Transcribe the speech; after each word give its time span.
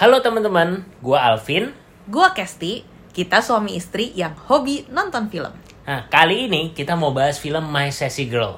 Halo 0.00 0.24
teman-teman, 0.24 0.80
gua 1.04 1.28
Alvin. 1.28 1.76
Gua 2.08 2.32
Kesti, 2.32 2.88
kita 3.12 3.44
suami 3.44 3.76
istri 3.76 4.16
yang 4.16 4.32
hobi 4.32 4.88
nonton 4.88 5.28
film. 5.28 5.52
Nah, 5.84 6.08
kali 6.08 6.48
ini 6.48 6.72
kita 6.72 6.96
mau 6.96 7.12
bahas 7.12 7.36
film 7.36 7.68
My 7.68 7.92
Sassy 7.92 8.24
Girl. 8.24 8.56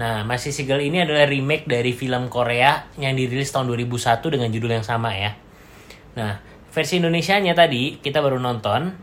Nah, 0.00 0.24
My 0.24 0.40
Sassy 0.40 0.64
Girl 0.64 0.80
ini 0.80 1.04
adalah 1.04 1.28
remake 1.28 1.68
dari 1.68 1.92
film 1.92 2.32
Korea 2.32 2.88
yang 2.96 3.20
dirilis 3.20 3.52
tahun 3.52 3.68
2001 3.68 4.32
dengan 4.32 4.48
judul 4.48 4.80
yang 4.80 4.80
sama 4.80 5.12
ya. 5.12 5.36
Nah, 6.16 6.40
versi 6.72 7.04
Indonesianya 7.04 7.52
tadi 7.52 8.00
kita 8.00 8.24
baru 8.24 8.40
nonton. 8.40 8.96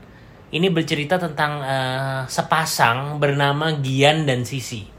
Ini 0.50 0.74
bercerita 0.74 1.22
tentang 1.22 1.62
eh, 1.62 2.22
sepasang 2.34 3.22
bernama 3.22 3.78
Gian 3.78 4.26
dan 4.26 4.42
Sisi. 4.42 4.90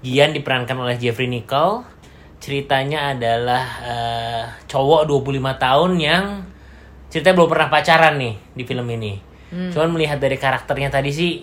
Gian 0.00 0.32
diperankan 0.32 0.80
oleh 0.80 0.96
Jeffrey 0.96 1.28
Nicole. 1.28 1.99
Ceritanya 2.40 3.12
adalah 3.12 3.64
eh, 3.84 4.44
cowok 4.64 5.04
25 5.04 5.60
tahun 5.60 5.90
yang 6.00 6.24
ceritanya 7.12 7.36
belum 7.36 7.50
pernah 7.52 7.68
pacaran 7.68 8.14
nih 8.16 8.34
di 8.56 8.62
film 8.64 8.86
ini. 8.88 9.12
Cuman 9.50 9.90
melihat 9.92 10.16
dari 10.22 10.38
karakternya 10.38 10.88
tadi 10.88 11.10
sih 11.10 11.42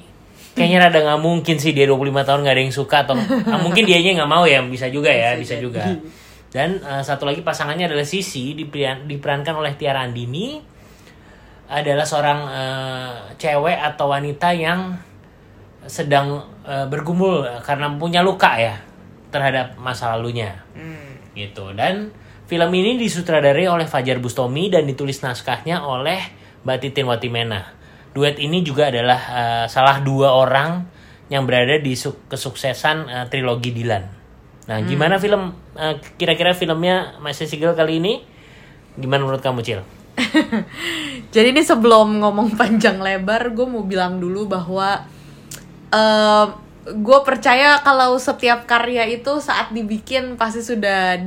kayaknya 0.58 0.90
rada 0.90 1.00
nggak 1.06 1.22
mungkin 1.22 1.62
sih 1.62 1.70
dia 1.76 1.86
25 1.86 2.24
tahun 2.26 2.40
nggak 2.42 2.56
ada 2.58 2.64
yang 2.66 2.74
suka 2.74 2.98
atau 3.06 3.14
ah, 3.54 3.60
mungkin 3.62 3.86
dianya 3.86 4.18
nggak 4.24 4.32
mau 4.32 4.48
ya 4.50 4.64
bisa 4.66 4.90
juga 4.90 5.14
ya 5.14 5.38
bisa, 5.38 5.60
juga. 5.62 5.86
Dan 6.50 6.82
eh, 6.82 7.04
satu 7.06 7.30
lagi 7.30 7.46
pasangannya 7.46 7.86
adalah 7.86 8.08
Sisi 8.08 8.58
diperan- 8.58 9.06
diperankan 9.06 9.54
oleh 9.54 9.78
Tiara 9.78 10.02
Andini 10.02 10.58
adalah 11.68 12.08
seorang 12.08 12.40
eh, 12.48 13.14
cewek 13.38 13.78
atau 13.78 14.10
wanita 14.10 14.50
yang 14.56 14.98
sedang 15.86 16.42
eh, 16.66 16.88
bergumul 16.90 17.44
karena 17.62 17.92
punya 18.00 18.24
luka 18.26 18.56
ya 18.58 18.76
terhadap 19.30 19.76
masa 19.80 20.16
lalunya. 20.16 20.64
Gitu. 21.38 21.74
Dan 21.76 22.10
film 22.50 22.72
ini 22.74 22.98
disutradarai 22.98 23.68
oleh 23.70 23.86
Fajar 23.86 24.18
Bustomi 24.18 24.72
dan 24.72 24.88
ditulis 24.88 25.22
naskahnya 25.22 25.84
oleh 25.84 26.20
Mbak 26.66 26.78
Titin 26.82 27.06
Watimena. 27.06 27.76
Duet 28.16 28.42
ini 28.42 28.66
juga 28.66 28.90
adalah 28.90 29.20
eh, 29.30 29.66
salah 29.70 30.02
dua 30.02 30.34
orang 30.34 30.90
yang 31.28 31.44
berada 31.46 31.78
di 31.78 31.94
su- 31.94 32.26
kesuksesan 32.26 32.98
eh, 33.06 33.26
trilogi 33.30 33.76
Dilan. 33.76 34.04
Nah 34.68 34.78
gimana 34.84 35.16
film 35.22 35.54
eh, 35.78 35.96
kira-kira 36.18 36.52
filmnya 36.58 37.20
My 37.22 37.32
Sassy 37.32 37.62
Girl 37.62 37.78
kali 37.78 38.02
ini? 38.02 38.20
Gimana 38.98 39.24
menurut 39.24 39.44
kamu 39.46 39.62
Cil? 39.62 39.86
Jadi 41.36 41.54
ini 41.54 41.62
sebelum 41.62 42.18
ngomong 42.26 42.58
panjang 42.58 42.98
lebar, 42.98 43.54
gue 43.54 43.68
mau 43.70 43.86
bilang 43.86 44.18
dulu 44.18 44.50
bahwa 44.50 45.06
gue 46.96 47.20
percaya 47.28 47.84
kalau 47.84 48.16
setiap 48.16 48.64
karya 48.64 49.04
itu 49.12 49.44
saat 49.44 49.76
dibikin 49.76 50.40
pasti 50.40 50.64
sudah 50.64 51.20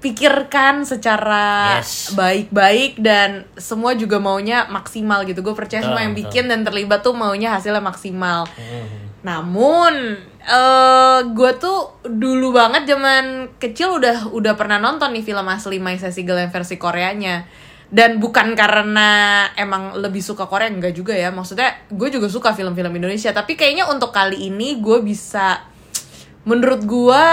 dipikirkan 0.00 0.86
secara 0.86 1.78
Yes. 1.82 2.14
baik-baik 2.14 3.02
dan 3.02 3.44
semua 3.58 3.98
juga 3.98 4.22
maunya 4.22 4.70
maksimal 4.70 5.26
gitu. 5.26 5.42
Gue 5.42 5.54
percaya 5.58 5.82
semua 5.82 6.06
yang 6.06 6.14
bikin 6.14 6.46
dan 6.46 6.62
terlibat 6.62 7.02
tuh 7.02 7.16
maunya 7.16 7.50
hasilnya 7.56 7.82
maksimal. 7.82 8.46
Namun 9.20 10.16
eh 10.40 11.20
gue 11.36 11.52
tuh 11.60 12.00
dulu 12.08 12.56
banget 12.56 12.88
zaman 12.88 13.52
kecil 13.60 14.00
udah 14.00 14.32
udah 14.32 14.56
pernah 14.56 14.80
nonton 14.80 15.12
nih 15.12 15.20
film 15.20 15.44
asli 15.44 15.76
My 15.76 16.00
Sassy 16.00 16.24
Girl 16.24 16.40
yang 16.40 16.48
versi 16.54 16.80
Koreanya. 16.80 17.44
Dan 17.90 18.22
bukan 18.22 18.54
karena 18.54 19.50
emang 19.58 19.98
lebih 19.98 20.22
suka 20.22 20.46
Korea 20.46 20.70
enggak 20.70 20.94
juga 20.94 21.10
ya. 21.10 21.34
Maksudnya 21.34 21.90
gue 21.90 22.08
juga 22.08 22.30
suka 22.30 22.54
film-film 22.54 22.94
Indonesia, 22.94 23.34
tapi 23.34 23.58
kayaknya 23.58 23.90
untuk 23.90 24.14
kali 24.14 24.46
ini 24.46 24.78
gue 24.78 25.02
bisa 25.02 25.66
menurut 26.46 26.86
gue 26.86 27.24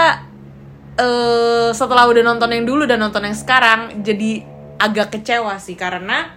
eh 0.98 1.70
setelah 1.70 2.10
udah 2.10 2.22
nonton 2.26 2.50
yang 2.50 2.66
dulu 2.66 2.82
dan 2.90 2.98
nonton 2.98 3.22
yang 3.22 3.38
sekarang 3.38 4.02
jadi 4.02 4.42
agak 4.82 5.14
kecewa 5.14 5.54
sih 5.62 5.78
karena 5.78 6.34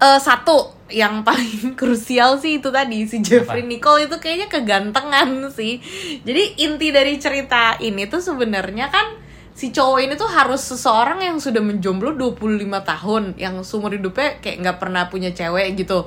eh 0.00 0.20
satu 0.20 0.88
yang 0.92 1.24
paling 1.24 1.72
krusial 1.80 2.36
sih 2.40 2.60
itu 2.60 2.68
tadi 2.68 3.08
si 3.08 3.20
Jeffrey 3.24 3.64
Nicole 3.64 4.08
itu 4.08 4.16
kayaknya 4.20 4.48
kegantengan 4.48 5.48
sih. 5.52 5.80
Jadi 6.24 6.64
inti 6.64 6.88
dari 6.92 7.16
cerita 7.16 7.76
ini 7.80 8.08
tuh 8.08 8.20
sebenarnya 8.20 8.88
kan 8.92 9.23
si 9.54 9.70
cowok 9.70 9.98
ini 10.02 10.14
tuh 10.14 10.26
harus 10.26 10.58
seseorang 10.60 11.22
yang 11.22 11.38
sudah 11.38 11.62
menjomblo 11.62 12.10
25 12.12 12.66
tahun 12.82 13.22
yang 13.38 13.54
seumur 13.62 13.94
hidupnya 13.94 14.42
kayak 14.42 14.56
nggak 14.60 14.78
pernah 14.78 15.06
punya 15.06 15.30
cewek 15.30 15.78
gitu. 15.78 16.02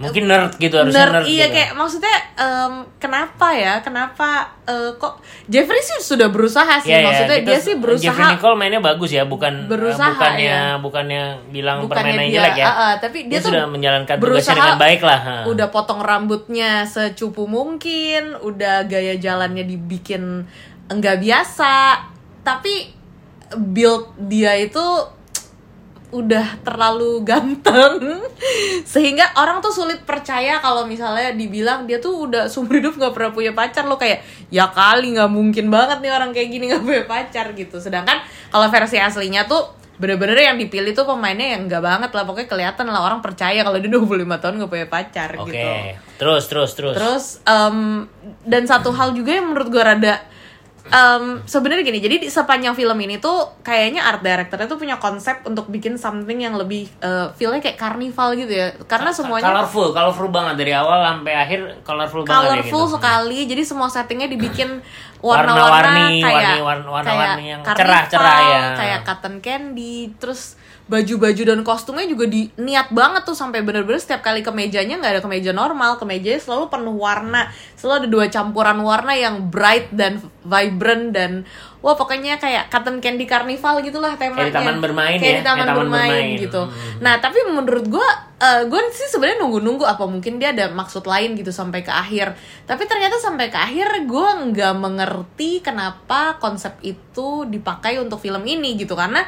Mungkin 0.00 0.32
nerd 0.32 0.56
gitu 0.56 0.80
harusnya 0.80 0.96
nerd, 0.96 1.12
Nerd, 1.12 1.24
iya 1.28 1.44
gitu. 1.44 1.60
kayak 1.60 1.70
maksudnya 1.76 2.14
em, 2.32 2.72
kenapa 2.96 3.52
ya? 3.52 3.84
Kenapa 3.84 4.48
eh, 4.64 4.96
kok 4.96 5.20
Jeffrey 5.44 5.76
sih 5.76 6.00
sudah 6.00 6.32
berusaha 6.32 6.80
sih 6.80 6.88
Iya, 6.88 6.96
iya, 6.96 7.04
maksudnya 7.04 7.36
kita- 7.36 7.48
dia 7.52 7.58
sih 7.60 7.74
berusaha 7.76 8.08
Jeffrey 8.08 8.32
Nicole 8.32 8.56
mainnya 8.56 8.80
bagus 8.80 9.12
ya, 9.12 9.28
bukan 9.28 9.68
Berusaha, 9.68 10.16
bukannya 10.16 10.40
ya. 10.48 10.80
bukannya 10.80 11.22
bilang 11.52 11.84
bukannya 11.84 12.16
permainan 12.16 12.32
dia 12.32 12.36
jelek 12.40 12.54
ya. 12.56 12.64
ah, 12.64 12.72
ah, 12.72 12.92
tapi 12.96 13.18
dia, 13.28 13.44
tuh 13.44 13.52
sudah 13.52 13.68
menjalankan 13.68 14.16
tugasnya 14.16 14.24
berusaha 14.24 14.56
dengan 14.56 14.78
baik 14.80 15.00
lah. 15.04 15.20
ha. 15.20 15.36
udah 15.44 15.68
potong 15.68 16.00
rambutnya 16.00 16.88
secupu 16.88 17.44
mungkin 17.44 18.40
udah 18.40 18.88
gaya 18.88 19.20
jalannya 19.20 19.68
dibikin 19.68 20.48
enggak 20.88 21.20
biasa 21.20 22.08
tapi 22.42 22.92
build 23.56 24.14
dia 24.30 24.56
itu 24.56 24.84
udah 26.10 26.58
terlalu 26.66 27.22
ganteng. 27.22 28.02
Sehingga 28.92 29.30
orang 29.38 29.62
tuh 29.62 29.70
sulit 29.70 30.02
percaya 30.02 30.58
kalau 30.58 30.84
misalnya 30.84 31.30
dibilang 31.34 31.86
dia 31.86 32.02
tuh 32.02 32.26
udah 32.30 32.50
seumur 32.50 32.82
hidup 32.82 32.98
nggak 32.98 33.14
pernah 33.14 33.30
punya 33.30 33.52
pacar. 33.54 33.86
Lo 33.86 33.96
kayak 33.96 34.26
ya 34.50 34.68
kali 34.70 35.14
nggak 35.14 35.30
mungkin 35.30 35.70
banget 35.70 36.02
nih 36.02 36.12
orang 36.12 36.30
kayak 36.34 36.48
gini 36.50 36.64
nggak 36.74 36.82
punya 36.82 37.04
pacar 37.06 37.46
gitu. 37.54 37.78
Sedangkan 37.78 38.18
kalau 38.50 38.66
versi 38.68 38.98
aslinya 38.98 39.46
tuh 39.46 39.78
bener-bener 40.00 40.48
yang 40.48 40.56
dipilih 40.56 40.96
tuh 40.96 41.04
pemainnya 41.04 41.54
yang 41.54 41.70
enggak 41.70 41.82
banget 41.84 42.10
lah. 42.10 42.24
Pokoknya 42.26 42.48
kelihatan 42.50 42.86
lah 42.90 43.00
orang 43.06 43.22
percaya 43.22 43.62
kalau 43.62 43.78
dia 43.78 43.90
25 43.92 44.42
tahun 44.42 44.54
nggak 44.58 44.70
punya 44.70 44.86
pacar 44.90 45.28
Oke, 45.38 45.54
gitu. 45.54 45.68
Terus 46.18 46.44
terus 46.50 46.70
terus. 46.74 46.94
Terus 46.98 47.24
em, 47.46 48.10
dan 48.42 48.62
satu 48.66 48.90
hal 48.90 49.14
juga 49.14 49.38
yang 49.38 49.54
menurut 49.54 49.68
gue 49.70 49.82
rada 49.82 50.26
em, 50.90 51.24
sebenarnya 51.42 51.82
gini, 51.82 51.98
jadi 51.98 52.16
di 52.18 52.28
sepanjang 52.28 52.74
film 52.74 52.98
ini 52.98 53.16
tuh 53.16 53.62
kayaknya 53.62 54.02
art 54.02 54.20
directornya 54.20 54.66
tuh 54.66 54.76
punya 54.76 54.98
konsep 54.98 55.40
untuk 55.42 55.66
bikin 55.66 55.94
something 55.94 56.36
yang 56.36 56.54
lebih 56.54 56.90
eh, 56.98 57.30
feelnya 57.34 57.58
kayak 57.58 57.78
karnival 57.78 58.34
gitu 58.34 58.50
ya. 58.50 58.74
Karena 58.84 59.08
semuanya 59.10 59.48
colorful, 59.48 59.90
colorful 59.90 60.28
banget 60.28 60.54
dari 60.58 60.72
awal 60.74 61.00
sampai 61.00 61.34
akhir 61.34 61.60
colorful, 61.82 62.22
banget 62.22 62.34
ya 62.34 62.38
colorful 62.50 62.84
gitu. 62.84 62.94
sekali. 62.98 63.38
Jadi 63.46 63.62
semua 63.62 63.88
settingnya 63.88 64.28
dibikin 64.28 64.82
Warna-warni, 65.20 66.24
kayak 66.24 66.64
warni- 66.64 66.64
warna- 66.64 66.90
warna-warni 66.90 67.44
yang 67.52 67.60
cerah-cerah 67.60 68.38
ya. 68.40 68.60
Kayak 68.72 69.00
cotton 69.04 69.34
candy, 69.44 70.12
terus 70.16 70.56
baju-baju 70.90 71.42
dan 71.46 71.60
kostumnya 71.62 72.02
juga 72.10 72.26
di 72.26 72.50
niat 72.58 72.90
banget 72.90 73.22
tuh 73.22 73.38
sampai 73.38 73.62
bener-bener 73.62 74.02
setiap 74.02 74.26
kali 74.26 74.42
kemejanya 74.42 74.98
nggak 74.98 75.12
ada 75.14 75.22
kemeja 75.22 75.54
normal 75.54 76.02
kemejanya 76.02 76.42
selalu 76.42 76.66
penuh 76.66 76.98
warna. 76.98 77.46
Selalu 77.78 77.94
ada 77.94 78.08
dua 78.10 78.26
campuran 78.26 78.82
warna 78.82 79.14
yang 79.14 79.54
bright 79.54 79.94
dan 79.94 80.18
vibrant 80.42 81.14
dan 81.14 81.46
wah 81.78 81.94
pokoknya 81.94 82.42
kayak 82.42 82.68
cotton 82.74 82.98
candy 82.98 83.24
carnival 83.24 83.78
gitulah 83.80 84.18
temanya 84.18 84.50
Kayak 84.50 84.52
di 84.52 84.56
taman 84.58 84.78
bermain 84.82 85.16
kayak 85.16 85.30
ya, 85.32 85.38
di 85.38 85.46
taman, 85.46 85.66
taman 85.70 85.78
bermain, 85.78 86.10
bermain. 86.10 86.42
gitu. 86.42 86.62
Hmm. 86.66 86.98
nah 87.00 87.14
tapi 87.22 87.38
menurut 87.48 87.86
gue 87.88 88.08
gue 88.40 88.80
sih 88.96 89.08
sebenarnya 89.12 89.44
nunggu-nunggu 89.44 89.84
apa 89.84 90.04
mungkin 90.08 90.40
dia 90.40 90.56
ada 90.56 90.72
maksud 90.72 91.04
lain 91.04 91.36
gitu 91.36 91.52
sampai 91.52 91.84
ke 91.84 91.92
akhir. 91.92 92.34
Tapi 92.64 92.82
ternyata 92.88 93.20
sampai 93.20 93.52
ke 93.52 93.58
akhir 93.60 94.08
gue 94.08 94.28
nggak 94.50 94.74
mengerti 94.80 95.60
kenapa 95.60 96.40
konsep 96.40 96.74
itu 96.80 97.44
dipakai 97.46 98.00
untuk 98.00 98.18
film 98.18 98.40
ini 98.48 98.80
gitu. 98.80 98.96
Karena 98.96 99.20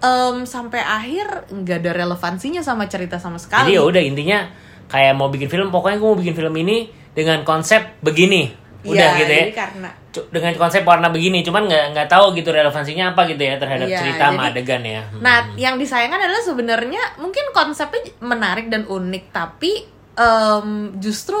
em, 0.00 0.36
sampai 0.42 0.80
akhir 0.80 1.48
nggak 1.48 1.78
ada 1.78 1.92
relevansinya 1.94 2.60
sama 2.60 2.84
cerita 2.86 3.16
sama 3.16 3.36
sekali 3.36 3.68
Jadi 3.68 3.76
ya 3.76 3.82
udah 3.82 4.02
intinya 4.02 4.38
kayak 4.86 5.14
mau 5.14 5.28
bikin 5.28 5.46
film, 5.46 5.68
pokoknya 5.68 5.96
gue 5.96 6.08
mau 6.08 6.18
bikin 6.18 6.34
film 6.34 6.54
ini 6.56 6.88
dengan 7.12 7.42
konsep 7.42 8.00
begini. 8.00 8.50
Udah 8.80 8.96
Iya, 9.12 9.18
gitu 9.18 9.32
ya. 9.32 9.44
karena 9.52 9.90
Dengan 10.10 10.50
konsep 10.56 10.82
warna 10.82 11.06
begini, 11.06 11.44
cuman 11.44 11.68
nggak 11.68 11.84
nggak 11.94 12.08
tahu 12.08 12.34
gitu 12.34 12.50
relevansinya 12.50 13.14
apa 13.14 13.28
gitu 13.28 13.38
ya 13.38 13.54
terhadap 13.54 13.86
Iya, 13.86 13.98
cerita 14.00 14.24
sama 14.26 14.42
jadi- 14.42 14.50
adegan 14.50 14.82
ya. 14.82 15.02
Hmm. 15.06 15.20
Nah, 15.20 15.36
yang 15.54 15.78
disayangkan 15.78 16.18
adalah 16.18 16.42
sebenarnya 16.42 17.02
mungkin 17.16 17.44
konsepnya 17.52 18.10
menarik 18.18 18.66
dan 18.66 18.82
unik, 18.84 19.30
tapi 19.30 19.86
em, 20.12 20.68
justru 20.98 21.38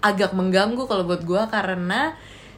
agak 0.00 0.32
mengganggu 0.32 0.84
kalau 0.84 1.04
buat 1.04 1.22
gua 1.22 1.46
karena 1.46 2.12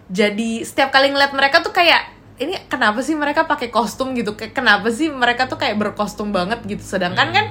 jadi 0.08 0.62
setiap 0.62 0.90
kali 0.90 1.08
ngeliat 1.08 1.30
mereka 1.30 1.60
tuh 1.60 1.70
kayak 1.70 2.10
ini 2.42 2.58
kenapa 2.66 3.00
sih 3.00 3.14
mereka 3.14 3.46
pakai 3.46 3.70
kostum 3.70 4.12
gitu? 4.18 4.34
Kayak 4.34 4.58
kenapa 4.58 4.90
sih 4.90 5.08
mereka 5.08 5.46
tuh 5.46 5.56
kayak 5.56 5.78
berkostum 5.78 6.34
banget 6.34 6.60
gitu? 6.66 6.82
Sedangkan 6.82 7.30
kan 7.30 7.46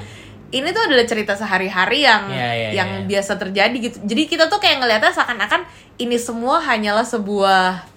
ini 0.52 0.68
tuh 0.76 0.84
adalah 0.84 1.08
cerita 1.08 1.34
sehari-hari 1.34 2.04
yang 2.04 2.28
Iya, 2.28 2.52
iya, 2.52 2.70
yang 2.84 2.90
iya. 3.04 3.08
biasa 3.08 3.40
terjadi 3.40 3.78
gitu. 3.80 3.98
Jadi 4.04 4.24
kita 4.28 4.52
tuh 4.52 4.60
kayak 4.60 4.84
ngeliatnya 4.84 5.16
seakan-akan 5.16 5.64
ini 5.98 6.20
semua 6.20 6.60
hanyalah 6.60 7.08
sebuah 7.08 7.88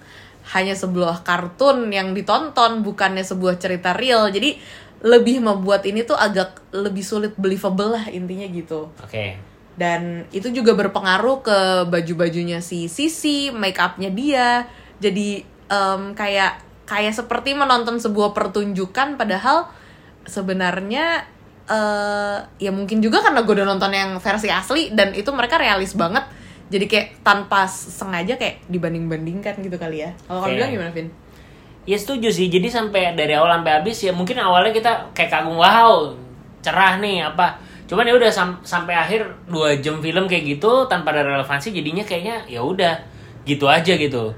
hanya 0.55 0.77
sebuah 0.77 1.25
kartun 1.25 1.89
yang 1.91 2.15
ditonton 2.15 2.85
bukannya 2.85 3.27
sebuah 3.27 3.59
cerita 3.59 3.91
real. 3.91 4.31
Jadi 4.31 4.55
lebih 5.03 5.43
membuat 5.43 5.83
ini 5.83 6.07
tuh 6.07 6.15
agak 6.15 6.63
lebih 6.71 7.03
sulit 7.03 7.35
believable 7.35 7.93
lah 7.99 8.07
intinya 8.07 8.47
gitu. 8.47 8.87
Oke. 9.03 9.35
Dan 9.75 10.23
itu 10.31 10.47
juga 10.55 10.71
berpengaruh 10.71 11.43
ke 11.43 11.57
baju-bajunya 11.91 12.63
si 12.63 12.87
Sisi, 12.87 13.51
make 13.51 13.75
upnya 13.75 14.07
dia. 14.07 14.49
Jadi 15.03 15.43
em, 15.67 16.01
kayak 16.15 16.63
kayak 16.85 17.13
seperti 17.17 17.57
menonton 17.57 17.97
sebuah 17.97 18.33
pertunjukan 18.33 19.17
padahal 19.17 19.69
sebenarnya 20.25 21.25
eh 21.65 22.37
ya 22.61 22.69
mungkin 22.69 23.01
juga 23.01 23.25
karena 23.25 23.41
gue 23.41 23.53
udah 23.57 23.65
nonton 23.65 23.89
yang 23.89 24.21
versi 24.21 24.53
asli 24.53 24.93
dan 24.93 25.17
itu 25.17 25.33
mereka 25.33 25.57
realis 25.57 25.97
banget 25.97 26.21
jadi 26.69 26.85
kayak 26.85 27.07
tanpa 27.25 27.65
sengaja 27.69 28.37
kayak 28.37 28.61
dibanding-bandingkan 28.69 29.57
gitu 29.65 29.77
kali 29.77 30.05
ya 30.05 30.13
kalau 30.29 30.45
kamu 30.45 30.61
bilang 30.61 30.71
gimana 30.73 30.91
Vin? 30.93 31.09
Ya 31.85 31.93
setuju 32.01 32.33
sih. 32.33 32.49
Jadi 32.49 32.65
sampai 32.65 33.13
dari 33.13 33.37
awal 33.37 33.61
sampai 33.61 33.77
habis 33.77 34.01
ya 34.01 34.09
mungkin 34.09 34.41
awalnya 34.41 34.73
kita 34.73 35.13
kayak 35.13 35.29
kagum 35.29 35.61
wow 35.61 36.09
cerah 36.65 36.97
nih 36.97 37.21
apa. 37.29 37.61
Cuman 37.85 38.09
ya 38.09 38.17
udah 38.17 38.31
sam- 38.33 38.57
sampai 38.65 38.97
akhir 38.97 39.21
dua 39.45 39.77
jam 39.77 40.01
film 40.01 40.25
kayak 40.25 40.57
gitu 40.57 40.89
tanpa 40.89 41.13
ada 41.13 41.21
relevansi 41.21 41.69
jadinya 41.69 42.01
kayaknya 42.01 42.41
ya 42.49 42.65
udah 42.65 42.97
gitu 43.45 43.69
aja 43.69 43.93
gitu. 43.93 44.33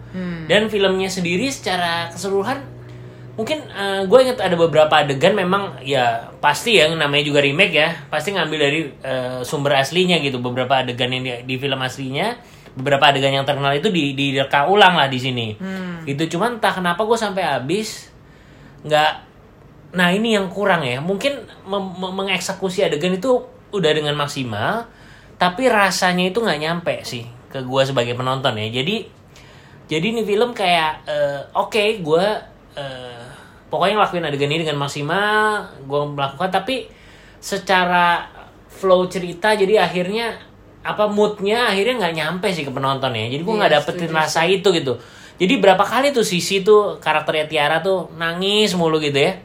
Dan 0.52 0.68
filmnya 0.68 1.08
sendiri 1.08 1.48
secara 1.48 2.12
keseluruhan 2.12 2.76
mungkin 3.38 3.64
gue 4.10 4.20
inget 4.26 4.42
ada 4.42 4.58
beberapa 4.58 4.92
adegan 4.92 5.38
memang 5.38 5.78
ya 5.86 6.34
pasti 6.42 6.82
ya 6.82 6.90
namanya 6.90 7.22
juga 7.22 7.38
remake 7.40 7.70
ya 7.70 7.94
pasti 8.10 8.34
ngambil 8.34 8.60
dari 8.60 8.82
eh, 9.02 9.40
sumber 9.48 9.80
aslinya 9.80 10.20
gitu. 10.20 10.44
Beberapa 10.44 10.84
adegan 10.84 11.10
yang 11.10 11.24
di, 11.24 11.32
di 11.48 11.56
film 11.56 11.80
aslinya 11.80 12.36
beberapa 12.78 13.10
adegan 13.10 13.34
yang 13.34 13.46
terkenal 13.48 13.74
itu 13.74 13.90
di 13.90 14.14
direka 14.14 14.70
ulang 14.70 15.00
lah 15.00 15.08
di 15.10 15.18
sini. 15.18 15.48
Itu 16.06 16.28
cuman 16.28 16.60
entah 16.62 16.76
kenapa 16.76 17.02
gue 17.08 17.18
sampai 17.18 17.44
habis 17.48 18.12
nggak 18.86 19.12
nah 19.96 20.12
ini 20.12 20.36
yang 20.36 20.52
kurang 20.52 20.84
ya. 20.84 21.00
Mungkin 21.00 21.48
mengeksekusi 21.98 22.84
adegan 22.84 23.16
itu 23.16 23.46
udah 23.68 23.92
dengan 23.92 24.16
maksimal 24.16 24.88
tapi 25.38 25.70
rasanya 25.70 26.32
itu 26.32 26.40
nggak 26.42 26.60
nyampe 26.64 26.96
sih 27.06 27.28
ke 27.58 27.62
gue 27.66 27.82
sebagai 27.82 28.14
penonton 28.14 28.54
ya. 28.54 28.70
Jadi 28.70 29.10
jadi 29.88 30.06
ini 30.14 30.22
film 30.22 30.54
kayak 30.54 31.10
eh, 31.10 31.42
oke 31.58 31.84
gue 32.06 32.26
eh, 32.78 33.26
pokoknya 33.74 33.98
ngelakuin 33.98 34.26
adegan 34.30 34.52
ini 34.54 34.62
dengan 34.62 34.86
maksimal 34.86 35.66
gue 35.82 36.02
melakukan 36.14 36.54
tapi 36.54 36.86
secara 37.42 38.28
flow 38.68 39.10
cerita 39.10 39.58
jadi 39.58 39.82
akhirnya 39.82 40.38
apa 40.88 41.10
moodnya 41.12 41.68
akhirnya 41.68 42.00
nggak 42.00 42.16
nyampe 42.16 42.48
sih 42.54 42.64
ke 42.64 42.72
penonton 42.72 43.12
ya. 43.12 43.26
Jadi 43.28 43.42
gue 43.44 43.54
Iya, 43.56 43.60
nggak 43.60 43.74
dapetin 43.82 44.08
setuju 44.08 44.20
rasa 44.22 44.42
itu 44.48 44.70
gitu. 44.72 44.94
Jadi 45.38 45.54
berapa 45.62 45.84
kali 45.84 46.16
tuh 46.16 46.26
sisi 46.26 46.66
tuh 46.66 46.98
karakternya 46.98 47.46
Tiara 47.46 47.78
tuh 47.84 48.10
nangis 48.16 48.74
mulu 48.74 48.98
gitu 48.98 49.20
ya. 49.20 49.38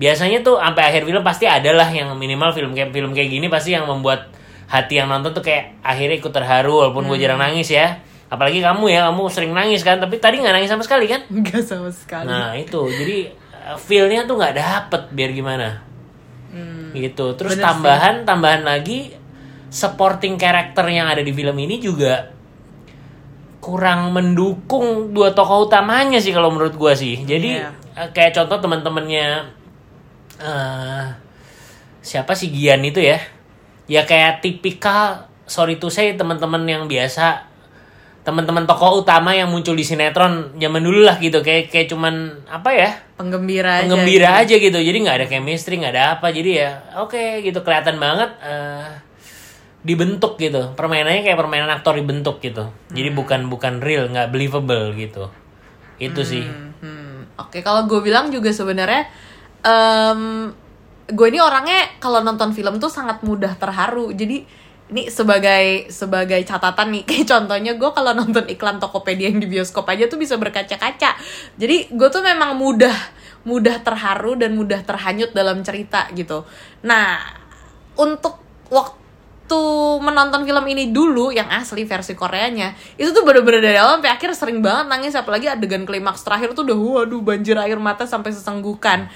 Biasanya 0.00 0.40
tuh 0.40 0.56
sampai 0.56 0.82
akhir 0.88 1.02
film 1.04 1.22
pasti 1.22 1.44
adalah 1.44 1.88
yang 1.92 2.12
minimal 2.16 2.50
film 2.56 2.72
kayak 2.72 2.90
film 2.90 3.12
kayak 3.12 3.30
gini 3.30 3.46
pasti 3.52 3.76
yang 3.76 3.84
membuat 3.84 4.32
hati 4.70 5.02
yang 5.02 5.10
nonton 5.10 5.34
tuh 5.34 5.42
kayak 5.42 5.82
akhirnya 5.82 6.16
ikut 6.16 6.30
terharu 6.30 6.70
walaupun 6.78 7.10
gue 7.10 7.18
jarang 7.18 7.42
nangis 7.42 7.68
ya. 7.68 7.98
Apalagi 8.30 8.62
kamu 8.62 8.86
ya 8.86 9.10
kamu 9.10 9.26
sering 9.26 9.50
nangis 9.50 9.82
kan 9.82 9.98
tapi 9.98 10.22
tadi 10.22 10.38
nggak 10.38 10.54
nangis 10.54 10.70
sama 10.70 10.86
sekali 10.86 11.10
kan? 11.10 11.26
Enggak 11.26 11.66
sama 11.66 11.90
sekali. 11.90 12.30
nah 12.30 12.54
itu. 12.54 12.78
Jadi 12.86 13.18
uh, 13.66 13.74
feel-nya 13.74 14.22
tuh 14.24 14.38
nggak 14.38 14.54
dapet 14.54 15.02
biar 15.10 15.30
gimana. 15.34 15.82
Hmm, 16.54 16.94
gitu. 16.94 17.34
Terus 17.34 17.58
bener 17.58 17.66
tambahan 17.66 18.14
tambahan 18.22 18.62
lagi 18.62 19.10
supporting 19.66 20.38
karakter 20.38 20.86
yang 20.86 21.10
ada 21.10 21.22
di 21.22 21.34
film 21.34 21.58
ini 21.58 21.82
juga 21.82 22.30
kurang 23.58 24.14
mendukung 24.14 25.12
dua 25.12 25.34
tokoh 25.34 25.66
utamanya 25.68 26.16
sih 26.16 26.30
kalau 26.30 26.54
menurut 26.54 26.78
gua 26.78 26.94
sih. 26.94 27.26
Jadi 27.26 27.58
Iya. 27.58 27.70
eh, 27.98 28.08
kayak 28.14 28.38
contoh 28.38 28.62
teman-temannya 28.62 29.26
eh 30.40 31.06
siapa 32.00 32.32
sih 32.32 32.48
Gian 32.48 32.80
itu 32.80 33.02
ya 33.02 33.20
ya 33.90 34.06
kayak 34.06 34.38
tipikal 34.38 35.26
sorry 35.50 35.82
to 35.82 35.90
say 35.90 36.14
teman-teman 36.14 36.62
yang 36.62 36.86
biasa 36.86 37.50
teman-teman 38.20 38.68
tokoh 38.68 39.00
utama 39.00 39.32
yang 39.32 39.48
muncul 39.48 39.72
di 39.72 39.82
sinetron 39.82 40.54
zaman 40.60 40.84
dulu 40.84 41.02
lah 41.02 41.16
gitu. 41.18 41.40
Kayak 41.40 41.72
kayak 41.72 41.88
cuman 41.90 42.44
apa 42.46 42.70
ya? 42.70 42.90
Penggembira 43.16 43.80
aja. 43.80 43.90
penggembira 43.90 44.30
gitu. 44.30 44.40
aja 44.44 44.54
gitu. 44.70 44.78
Jadi 44.78 44.96
nggak 45.02 45.16
ada 45.18 45.26
chemistry 45.26 45.80
nggak 45.80 45.92
ada 45.96 46.04
apa. 46.20 46.30
Jadi 46.30 46.50
ya 46.60 46.70
oke 47.00 47.40
gitu. 47.42 47.64
Kelihatan 47.64 47.96
banget 47.96 48.30
eh, 48.44 48.88
dibentuk 49.82 50.36
gitu. 50.36 50.76
Permainannya 50.76 51.24
kayak 51.24 51.38
permainan 51.40 51.72
aktor 51.72 51.96
dibentuk 51.96 52.44
gitu. 52.44 52.68
Jadi 52.92 53.08
bukan 53.10 53.48
bukan 53.48 53.80
real 53.80 54.06
nggak 54.12 54.30
believable 54.30 54.92
gitu. 54.94 55.32
Itu 55.96 56.22
sih. 56.22 56.44
Hmm, 56.44 57.24
Oke, 57.40 57.64
kalau 57.64 57.88
gue 57.88 58.00
bilang 58.04 58.28
juga 58.28 58.52
sebenarnya 58.52 59.08
em 59.64 60.52
gue 61.10 61.26
ini 61.28 61.38
orangnya 61.42 61.98
kalau 61.98 62.22
nonton 62.22 62.54
film 62.54 62.78
tuh 62.78 62.90
sangat 62.90 63.22
mudah 63.26 63.54
terharu. 63.58 64.14
Jadi 64.14 64.42
ini 64.90 65.06
sebagai 65.06 65.86
sebagai 65.90 66.42
catatan 66.42 66.90
nih, 66.90 67.02
kayak 67.08 67.26
contohnya 67.30 67.72
gue 67.78 67.90
kalau 67.94 68.12
nonton 68.14 68.46
iklan 68.50 68.82
Tokopedia 68.82 69.30
yang 69.30 69.38
di 69.38 69.46
bioskop 69.46 69.86
aja 69.86 70.10
tuh 70.10 70.18
bisa 70.18 70.34
berkaca-kaca. 70.38 71.14
Jadi 71.58 71.90
gue 71.90 72.08
tuh 72.10 72.22
memang 72.22 72.58
mudah 72.58 72.94
mudah 73.40 73.80
terharu 73.80 74.36
dan 74.36 74.52
mudah 74.52 74.84
terhanyut 74.84 75.32
dalam 75.32 75.64
cerita 75.64 76.10
gitu. 76.12 76.44
Nah, 76.84 77.16
untuk 77.96 78.36
waktu 78.68 79.58
menonton 79.98 80.46
film 80.46 80.64
ini 80.70 80.94
dulu 80.94 81.34
yang 81.34 81.48
asli 81.50 81.82
versi 81.82 82.14
Koreanya 82.14 82.70
itu 82.94 83.10
tuh 83.10 83.26
bener-bener 83.26 83.58
dari 83.58 83.78
awal 83.82 83.98
sampai 83.98 84.12
akhir 84.14 84.30
sering 84.38 84.62
banget 84.62 84.86
nangis 84.86 85.18
apalagi 85.18 85.50
adegan 85.50 85.82
klimaks 85.82 86.22
terakhir 86.22 86.54
tuh 86.54 86.62
udah 86.62 86.78
waduh 86.78 87.18
banjir 87.18 87.58
air 87.58 87.74
mata 87.74 88.06
sampai 88.06 88.30
sesenggukan 88.30 89.10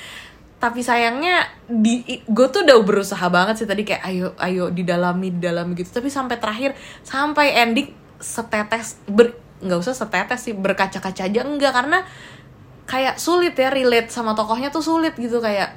tapi 0.64 0.80
sayangnya 0.80 1.44
di 1.68 2.00
gue 2.24 2.46
tuh 2.48 2.64
udah 2.64 2.80
berusaha 2.80 3.28
banget 3.28 3.60
sih 3.60 3.68
tadi 3.68 3.84
kayak 3.84 4.00
ayo 4.00 4.32
ayo 4.40 4.72
didalami 4.72 5.28
didalami 5.28 5.76
gitu. 5.76 5.92
Tapi 5.92 6.08
sampai 6.08 6.40
terakhir 6.40 6.72
sampai 7.04 7.52
ending 7.52 7.92
setetes 8.16 8.96
ber 9.04 9.36
nggak 9.60 9.76
usah 9.84 9.92
setetes 9.92 10.48
sih 10.48 10.56
berkaca-kaca 10.56 11.28
aja. 11.28 11.44
Enggak 11.44 11.76
karena 11.76 12.00
kayak 12.88 13.20
sulit 13.20 13.52
ya 13.60 13.68
relate 13.68 14.08
sama 14.08 14.32
tokohnya 14.32 14.72
tuh 14.72 14.80
sulit 14.80 15.12
gitu. 15.20 15.36
Kayak 15.44 15.76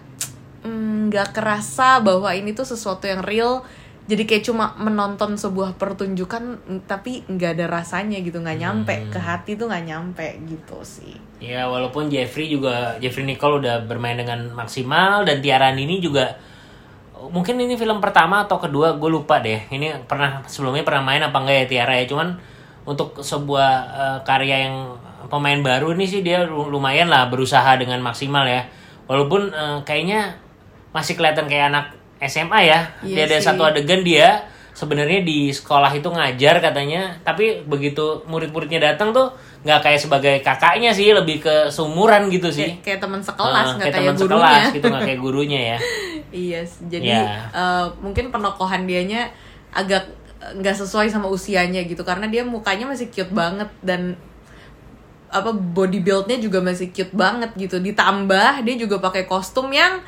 mm, 0.63 1.11
nggak 1.11 1.35
kerasa 1.35 1.99
bahwa 1.99 2.31
ini 2.31 2.55
tuh 2.55 2.63
sesuatu 2.63 3.11
yang 3.11 3.27
real 3.27 3.67
jadi 4.07 4.23
kayak 4.23 4.43
cuma 4.47 4.71
menonton 4.79 5.35
sebuah 5.35 5.75
pertunjukan 5.75 6.63
mm, 6.63 6.79
tapi 6.87 7.27
nggak 7.27 7.59
ada 7.59 7.65
rasanya 7.67 8.23
gitu 8.23 8.39
nggak 8.39 8.59
nyampe. 8.63 8.95
Ke 9.11 9.19
hati 9.19 9.59
tuh 9.59 9.67
nggak 9.67 9.83
nyampe 9.83 10.27
gitu 10.47 10.79
sih. 10.87 11.19
Ya 11.43 11.67
walaupun 11.67 12.07
Jeffrey 12.07 12.47
juga 12.47 12.95
Jeffrey 13.03 13.27
Nicole 13.27 13.59
udah 13.59 13.83
bermain 13.83 14.15
dengan 14.15 14.47
maksimal 14.55 15.27
dan 15.27 15.43
Tiara 15.43 15.75
ini 15.75 15.99
juga 15.99 16.39
mungkin 17.19 17.59
ini 17.59 17.75
film 17.75 17.99
pertama 17.99 18.47
atau 18.47 18.55
kedua 18.63 18.95
gue 18.95 19.11
lupa 19.11 19.43
deh. 19.43 19.67
Ini 19.67 20.07
pernah 20.07 20.39
sebelumnya 20.47 20.87
pernah 20.87 21.03
main 21.03 21.19
apa 21.27 21.43
enggak 21.43 21.57
ya 21.59 21.65
Tiara 21.67 21.93
ya? 21.99 22.07
Cuman 22.07 22.39
untuk 22.87 23.19
sebuah 23.19 23.71
eh, 23.91 24.19
karya 24.23 24.71
yang 24.71 24.95
pemain 25.27 25.59
baru 25.59 25.91
ini 25.91 26.07
sih 26.07 26.23
dia 26.23 26.47
lu- 26.47 26.71
lumayan 26.71 27.11
lah 27.11 27.27
berusaha 27.27 27.75
dengan 27.75 27.99
maksimal 27.99 28.47
ya. 28.47 28.63
Walaupun 29.11 29.51
eh, 29.51 29.79
kayaknya 29.83 30.39
masih 30.95 31.19
kelihatan 31.19 31.51
kayak 31.51 31.75
anak 31.75 31.85
SMA 32.19 32.59
ya 32.63 32.79
dia 33.01 33.23
Iya 33.23 33.23
ada 33.27 33.37
sih. 33.37 33.45
satu 33.45 33.61
adegan 33.63 34.01
dia 34.01 34.41
sebenarnya 34.71 35.21
di 35.21 35.49
sekolah 35.49 35.89
itu 35.89 36.05
ngajar 36.05 36.61
katanya 36.61 37.17
tapi 37.21 37.65
begitu 37.65 38.21
murid-muridnya 38.25 38.93
datang 38.93 39.09
tuh 39.09 39.33
nggak 39.65 39.81
kayak 39.81 39.99
sebagai 39.99 40.35
kakaknya 40.39 40.93
sih 40.93 41.09
lebih 41.09 41.41
ke 41.41 41.55
seumuran 41.67 42.29
gitu 42.29 42.53
sih 42.53 42.77
kayak, 42.77 42.85
kayak 42.85 42.99
teman 43.01 43.21
sekelas 43.21 43.67
nggak 43.73 43.87
kayak, 43.89 43.95
teman 43.97 44.15
gurunya 44.15 44.37
sekelas 44.37 44.65
gitu 44.71 44.85
nggak 44.87 45.03
kayak 45.09 45.19
gurunya 45.19 45.59
ya 45.65 45.77
iya 46.45 46.61
sih. 46.61 46.85
jadi 46.87 47.09
Ya. 47.09 47.25
eh, 47.49 47.85
mungkin 47.99 48.29
penokohan 48.29 48.85
dianya 48.85 49.33
agak 49.73 50.05
nggak 50.37 50.75
sesuai 50.77 51.09
sama 51.09 51.25
usianya 51.27 51.81
gitu 51.83 52.05
karena 52.05 52.29
dia 52.29 52.45
mukanya 52.45 52.85
masih 52.85 53.09
cute 53.09 53.33
banget 53.33 53.67
dan 53.81 54.13
apa 55.27 55.51
body 55.51 55.99
buildnya 55.99 56.37
juga 56.37 56.61
masih 56.61 56.93
cute 56.93 57.11
banget 57.11 57.51
gitu 57.57 57.81
ditambah 57.81 58.61
dia 58.61 58.75
juga 58.77 59.01
pakai 59.01 59.25
kostum 59.25 59.67
yang 59.73 59.99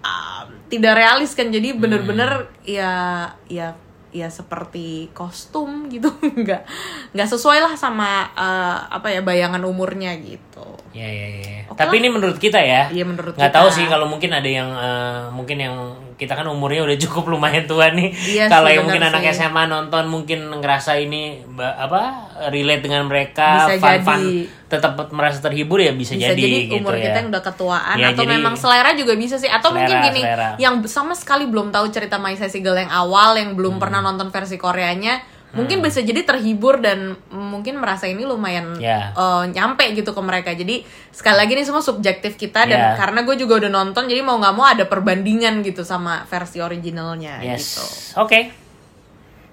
ah, 0.00 0.48
tidak 0.68 0.94
realis 0.96 1.32
kan 1.32 1.48
jadi 1.48 1.72
bener-bener 1.74 2.52
ya 2.64 3.24
ya 3.48 3.76
ya 4.08 4.28
seperti 4.32 5.12
kostum 5.12 5.92
gitu. 5.92 6.08
Nggak 6.44 6.64
nggak 7.12 7.28
sesuai 7.28 7.60
lah 7.60 7.72
sama 7.76 8.28
eh, 8.32 8.76
apa 8.88 9.12
ya 9.12 9.20
bayangan 9.20 9.60
umurnya 9.64 10.16
gitu. 10.20 10.64
Ya 10.96 11.04
ya 11.04 11.28
ya. 11.28 11.58
Oke 11.68 11.76
tapi 11.76 12.00
lah. 12.00 12.00
ini 12.00 12.08
menurut 12.08 12.38
kita 12.40 12.60
ya. 12.60 12.88
Iya, 12.88 13.04
menurut 13.04 13.36
nggak 13.36 13.52
tahu 13.52 13.68
sih 13.68 13.84
kalau 13.84 14.08
mungkin 14.08 14.32
ada 14.32 14.48
yang 14.48 14.68
eh, 14.72 15.22
mungkin 15.32 15.60
yang 15.60 15.76
kita 16.16 16.34
kan 16.34 16.48
umurnya 16.48 16.84
udah 16.88 16.96
cukup 17.04 17.28
lumayan 17.28 17.68
tua 17.68 17.92
nih. 17.92 18.12
Iya 18.12 18.44
kalau 18.48 18.72
sih, 18.72 18.80
yang 18.80 18.84
mungkin 18.88 19.02
benar 19.04 19.12
anak 19.12 19.22
sih. 19.28 19.44
SMA 19.44 19.62
nonton 19.68 20.04
mungkin 20.08 20.40
ngerasa 20.48 20.96
ini 20.96 21.44
apa 21.60 22.32
relate 22.48 22.82
dengan 22.88 23.04
mereka 23.04 23.68
Bisa 23.68 24.00
fun. 24.00 24.48
Tetap 24.68 24.92
merasa 25.10 25.40
terhibur 25.40 25.80
ya 25.80 25.90
bisa, 25.90 26.12
bisa 26.12 26.30
jadi, 26.30 26.68
gitu 26.68 26.78
umur 26.78 26.92
ya 26.92 27.08
kita 27.08 27.16
yang 27.18 27.28
udah 27.32 27.40
ketuaan 27.42 27.96
Ya, 27.96 28.12
atau 28.12 28.20
jadi- 28.22 28.36
memang 28.36 28.52
selera 28.52 28.92
juga 28.92 29.16
bisa 29.16 29.34
sih 29.34 29.48
atau 29.48 29.72
mungkin 29.72 29.88
Selera, 29.90 30.06
gini 30.06 30.20
selera. 30.20 30.48
yang 30.56 30.74
sama 30.84 31.16
sekali 31.16 31.48
belum 31.48 31.72
tahu 31.72 31.88
cerita 31.88 32.16
My 32.16 32.32
Sassy 32.32 32.60
Girl 32.60 32.76
yang 32.76 32.92
awal 32.92 33.34
yang 33.34 33.52
belum 33.52 33.76
Hmm. 33.76 33.82
pernah 33.82 34.00
nonton 34.00 34.28
versi 34.28 34.54
Koreanya 34.54 35.24
mungkin 35.48 35.80
bisa 35.80 36.04
jadi 36.04 36.20
terhibur 36.22 36.76
dan 36.76 37.16
mungkin 37.30 37.80
merasa 37.80 38.04
ini 38.04 38.20
lumayan 38.22 38.76
Ya. 38.76 39.10
eh, 39.10 39.44
nyampe 39.48 39.88
gitu 39.90 40.12
ke 40.12 40.20
mereka 40.20 40.52
jadi 40.52 40.84
sekali 41.08 41.36
lagi 41.38 41.56
ini 41.56 41.64
semua 41.64 41.80
subjektif 41.80 42.36
kita 42.36 42.68
dan 42.68 42.76
Ya. 42.76 42.92
karena 42.94 43.24
gue 43.24 43.32
juga 43.34 43.56
udah 43.56 43.72
nonton 43.72 44.04
jadi 44.04 44.20
mau 44.20 44.36
nggak 44.36 44.52
mau 44.52 44.68
ada 44.68 44.84
perbandingan 44.84 45.64
gitu 45.64 45.80
sama 45.80 46.22
versi 46.24 46.60
originalnya 46.60 47.40
yes 47.40 47.64
gitu 47.64 47.80
oke 48.20 48.40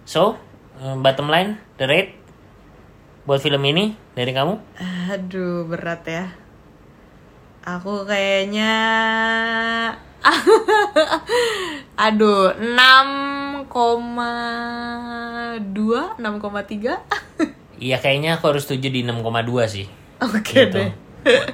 so 0.04 0.36
eh, 0.76 0.96
bottom 0.96 1.28
line 1.28 1.56
the 1.78 1.88
rate 1.88 2.12
buat 3.26 3.42
film 3.42 3.62
ini 3.66 3.98
dari 4.14 4.32
kamu 4.32 4.54
aduh 5.10 5.66
berat 5.66 6.06
ya 6.06 6.26
Aku 7.66 8.06
kayaknya 8.06 8.78
Aduh, 12.06 12.54
6,2 12.54 13.74
6,3 16.22 17.82
Iya 17.82 17.98
kayaknya 17.98 18.38
aku 18.38 18.54
harus 18.54 18.70
setuju 18.70 18.88
di 18.88 19.02
6,2 19.02 19.66
sih. 19.66 19.90
Oke 20.22 20.70
Gitu. 20.70 20.78
deh 20.78 20.94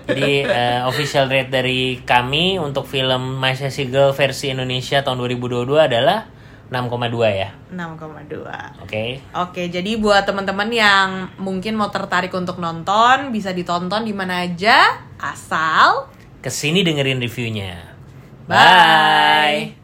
Jadi 0.04 0.44
eh, 0.44 0.84
official 0.84 1.32
rate 1.32 1.48
dari 1.48 2.04
kami 2.04 2.60
untuk 2.60 2.84
film 2.86 3.40
My 3.40 3.56
Sassy 3.56 3.88
Girl 3.88 4.12
versi 4.12 4.52
Indonesia 4.52 5.00
tahun 5.00 5.16
2022 5.16 5.64
adalah 5.80 6.28
6,2 6.72 7.28
ya. 7.36 7.52
6,2 7.76 8.48
Oke. 8.88 9.20
Oke, 9.36 9.68
jadi 9.68 9.92
buat 10.00 10.24
teman-teman 10.24 10.72
yang 10.72 11.28
mungkin 11.36 11.76
mau 11.76 11.92
tertarik 11.92 12.32
untuk 12.32 12.64
nonton, 12.64 13.36
bisa 13.36 13.52
ditonton 13.52 14.08
di 14.08 14.16
mana 14.16 14.48
aja, 14.48 15.04
asal 15.20 16.08
Ke 16.40 16.48
sini 16.48 16.82
dengerin 16.82 17.20
reviewnya. 17.20 17.92
Bye. 18.48 19.76
Bye. 19.76 19.81